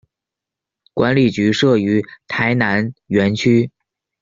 [0.95, 3.69] 管理局设于台南园区。